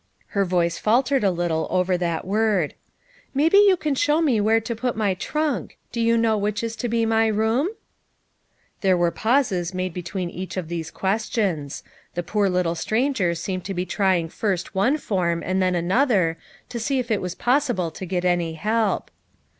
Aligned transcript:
her 0.29 0.43
voice 0.43 0.79
faltered 0.79 1.23
a 1.23 1.29
little 1.29 1.67
over 1.69 1.95
that 1.95 2.25
word;" 2.25 2.73
maybe 3.35 3.59
you 3.59 3.77
can 3.77 3.93
show 3.93 4.19
me 4.19 4.41
where 4.41 4.59
to 4.59 4.75
put 4.75 4.95
my 4.97 5.13
trunk; 5.13 5.77
do 5.91 6.01
you 6.01 6.17
know 6.17 6.35
which 6.35 6.63
is 6.63 6.75
to 6.75 6.89
be 6.89 7.05
my 7.05 7.27
room?" 7.27 7.69
There 8.81 8.97
were 8.97 9.11
pauses 9.11 9.75
made 9.75 9.93
between 9.93 10.31
each 10.31 10.57
of 10.57 10.69
these 10.69 10.89
questions. 10.89 11.83
The 12.15 12.23
poor 12.23 12.49
little 12.49 12.73
stranger 12.73 13.35
seemed 13.35 13.63
to 13.65 13.75
be 13.75 13.85
trying 13.85 14.29
first 14.29 14.73
one 14.73 14.97
form 14.97 15.43
and 15.45 15.61
then 15.61 15.75
another, 15.75 16.35
to 16.69 16.79
see 16.79 16.97
if 16.97 17.11
it 17.11 17.21
was 17.21 17.35
possible 17.35 17.91
to 17.91 18.03
get 18.03 18.25
any 18.25 18.53
help. 18.55 19.11